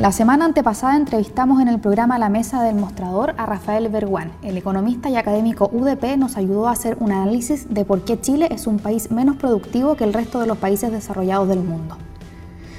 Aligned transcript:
La 0.00 0.12
semana 0.12 0.46
antepasada 0.46 0.96
entrevistamos 0.96 1.60
en 1.60 1.68
el 1.68 1.78
programa 1.78 2.18
La 2.18 2.30
Mesa 2.30 2.62
del 2.62 2.74
Mostrador 2.74 3.34
a 3.36 3.44
Rafael 3.44 3.90
Berguán. 3.90 4.32
El 4.40 4.56
economista 4.56 5.10
y 5.10 5.16
académico 5.16 5.68
UDP 5.70 6.16
nos 6.16 6.38
ayudó 6.38 6.68
a 6.68 6.72
hacer 6.72 6.96
un 7.00 7.12
análisis 7.12 7.66
de 7.68 7.84
por 7.84 8.02
qué 8.06 8.18
Chile 8.18 8.48
es 8.50 8.66
un 8.66 8.78
país 8.78 9.10
menos 9.10 9.36
productivo 9.36 9.96
que 9.96 10.04
el 10.04 10.14
resto 10.14 10.40
de 10.40 10.46
los 10.46 10.56
países 10.56 10.90
desarrollados 10.90 11.48
del 11.48 11.60
mundo. 11.60 11.98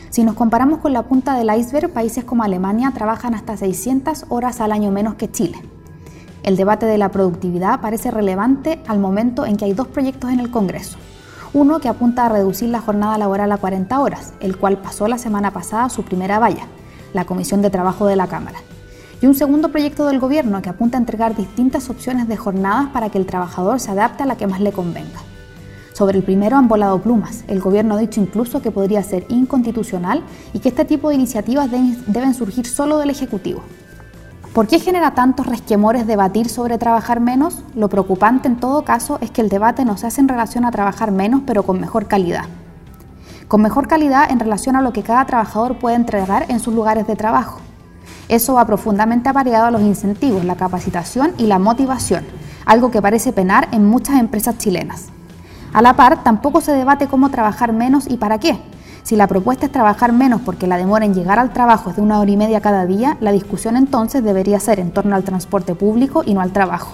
Si 0.10 0.24
nos 0.24 0.34
comparamos 0.34 0.80
con 0.80 0.94
la 0.94 1.04
punta 1.04 1.36
del 1.36 1.56
iceberg, 1.56 1.92
países 1.92 2.24
como 2.24 2.42
Alemania 2.42 2.92
trabajan 2.92 3.36
hasta 3.36 3.56
600 3.56 4.26
horas 4.30 4.60
al 4.60 4.72
año 4.72 4.90
menos 4.90 5.14
que 5.14 5.30
Chile. 5.30 5.60
El 6.42 6.58
debate 6.58 6.88
de 6.88 6.98
la 6.98 7.10
productividad 7.10 7.82
parece 7.82 8.10
relevante 8.10 8.82
al 8.88 8.98
momento 8.98 9.46
en 9.46 9.58
que 9.58 9.66
hay 9.66 9.74
dos 9.74 9.90
proyectos 9.90 10.32
en 10.32 10.40
el 10.40 10.50
Congreso. 10.50 10.98
Uno 11.54 11.80
que 11.80 11.88
apunta 11.88 12.26
a 12.26 12.30
reducir 12.30 12.70
la 12.70 12.82
jornada 12.82 13.20
laboral 13.20 13.52
a 13.52 13.58
40 13.58 14.00
horas, 14.00 14.34
el 14.40 14.58
cual 14.58 14.80
pasó 14.80 15.08
la 15.08 15.20
semana 15.20 15.52
pasada 15.52 15.88
su 15.90 16.02
primera 16.02 16.40
valla 16.40 16.66
la 17.14 17.26
Comisión 17.26 17.62
de 17.62 17.70
Trabajo 17.70 18.08
de 18.08 18.16
la 18.16 18.28
Cámara. 18.28 18.60
Y 19.22 19.28
un 19.28 19.36
segundo 19.36 19.70
proyecto 19.70 20.08
del 20.08 20.20
Gobierno 20.20 20.62
que 20.62 20.70
apunta 20.70 20.98
a 20.98 21.00
entregar 21.02 21.36
distintas 21.36 21.90
opciones 21.90 22.28
de 22.28 22.38
jornadas 22.38 22.90
para 22.92 23.10
que 23.10 23.18
el 23.18 23.26
trabajador 23.26 23.80
se 23.80 23.92
adapte 23.92 24.24
a 24.24 24.26
la 24.26 24.38
que 24.38 24.48
más 24.48 24.60
le 24.62 24.72
convenga. 24.72 25.20
Sobre 25.94 26.18
el 26.18 26.24
primero 26.24 26.58
han 26.58 26.68
volado 26.68 27.02
plumas. 27.02 27.44
El 27.48 27.60
Gobierno 27.60 27.96
ha 27.96 28.00
dicho 28.00 28.20
incluso 28.20 28.62
que 28.62 28.72
podría 28.72 29.04
ser 29.04 29.26
inconstitucional 29.30 30.24
y 30.54 30.60
que 30.60 30.70
este 30.70 30.86
tipo 30.86 31.10
de 31.10 31.16
iniciativas 31.16 31.70
deben 31.70 32.34
surgir 32.34 32.66
solo 32.66 32.98
del 32.98 33.12
Ejecutivo. 33.12 33.62
¿Por 34.54 34.68
qué 34.68 34.80
genera 34.80 35.14
tantos 35.14 35.46
resquemores 35.46 36.08
debatir 36.08 36.50
sobre 36.50 36.78
trabajar 36.78 37.20
menos? 37.20 37.64
Lo 37.76 37.90
preocupante 37.90 38.48
en 38.48 38.60
todo 38.60 38.84
caso 38.84 39.18
es 39.22 39.32
que 39.32 39.42
el 39.42 39.50
debate 39.50 39.86
no 39.86 39.98
se 39.98 40.08
hace 40.08 40.20
en 40.20 40.28
relación 40.28 40.66
a 40.66 40.72
trabajar 40.72 41.12
menos 41.12 41.44
pero 41.46 41.64
con 41.64 41.80
mejor 41.80 42.08
calidad 42.08 42.46
con 43.52 43.62
mejor 43.62 43.90
calidad 43.90 44.32
en 44.32 44.40
relación 44.40 44.78
a 44.78 44.82
lo 44.82 44.94
que 44.94 45.04
cada 45.04 45.26
trabajador 45.26 45.78
puede 45.78 45.98
entregar 45.98 46.46
en 46.48 46.62
sus 46.62 46.74
lugares 46.74 47.06
de 47.06 47.18
trabajo. 47.18 47.60
Eso 48.30 48.54
va 48.54 48.66
profundamente 48.66 49.28
apareado 49.28 49.66
a 49.66 49.72
los 49.72 49.82
incentivos, 49.82 50.46
la 50.46 50.56
capacitación 50.56 51.34
y 51.38 51.48
la 51.48 51.60
motivación, 51.60 52.24
algo 52.66 52.92
que 52.92 53.02
parece 53.02 53.34
penar 53.34 53.68
en 53.74 53.84
muchas 53.84 54.22
empresas 54.22 54.58
chilenas. 54.58 55.08
A 55.74 55.82
la 55.82 55.98
par, 55.98 56.24
tampoco 56.24 56.62
se 56.62 56.72
debate 56.72 57.08
cómo 57.08 57.30
trabajar 57.30 57.74
menos 57.74 58.10
y 58.10 58.16
para 58.16 58.40
qué. 58.40 58.58
Si 59.04 59.18
la 59.18 59.28
propuesta 59.28 59.66
es 59.66 59.72
trabajar 59.74 60.14
menos 60.14 60.40
porque 60.46 60.66
la 60.66 60.78
demora 60.78 61.04
en 61.04 61.14
llegar 61.14 61.38
al 61.38 61.52
trabajo 61.52 61.90
es 61.90 61.98
de 61.98 62.04
una 62.04 62.22
hora 62.22 62.32
y 62.32 62.38
media 62.38 62.62
cada 62.62 62.86
día, 62.86 63.18
la 63.20 63.34
discusión 63.34 63.76
entonces 63.76 64.24
debería 64.24 64.62
ser 64.62 64.80
en 64.80 64.92
torno 64.92 65.14
al 65.14 65.26
transporte 65.26 65.76
público 65.76 66.24
y 66.26 66.34
no 66.34 66.40
al 66.40 66.54
trabajo. 66.54 66.94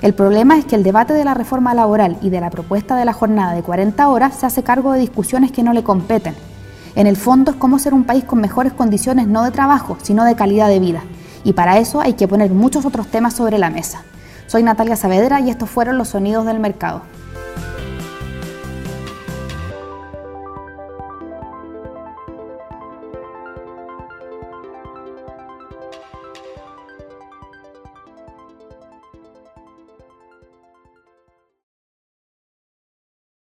El 0.00 0.14
problema 0.14 0.56
es 0.56 0.64
que 0.64 0.76
el 0.76 0.84
debate 0.84 1.12
de 1.12 1.24
la 1.24 1.34
reforma 1.34 1.74
laboral 1.74 2.18
y 2.22 2.30
de 2.30 2.40
la 2.40 2.50
propuesta 2.50 2.94
de 2.94 3.04
la 3.04 3.12
jornada 3.12 3.52
de 3.52 3.62
40 3.62 4.08
horas 4.08 4.36
se 4.36 4.46
hace 4.46 4.62
cargo 4.62 4.92
de 4.92 5.00
discusiones 5.00 5.50
que 5.50 5.64
no 5.64 5.72
le 5.72 5.82
competen. 5.82 6.36
En 6.94 7.08
el 7.08 7.16
fondo 7.16 7.50
es 7.50 7.56
cómo 7.56 7.80
ser 7.80 7.94
un 7.94 8.04
país 8.04 8.22
con 8.22 8.40
mejores 8.40 8.72
condiciones 8.72 9.26
no 9.26 9.42
de 9.42 9.50
trabajo, 9.50 9.96
sino 10.00 10.24
de 10.24 10.36
calidad 10.36 10.68
de 10.68 10.78
vida. 10.78 11.02
Y 11.42 11.52
para 11.52 11.78
eso 11.78 12.00
hay 12.00 12.12
que 12.12 12.28
poner 12.28 12.50
muchos 12.50 12.84
otros 12.86 13.08
temas 13.08 13.34
sobre 13.34 13.58
la 13.58 13.70
mesa. 13.70 14.02
Soy 14.46 14.62
Natalia 14.62 14.94
Saavedra 14.94 15.40
y 15.40 15.50
estos 15.50 15.68
fueron 15.68 15.98
los 15.98 16.08
sonidos 16.08 16.46
del 16.46 16.60
mercado. 16.60 17.02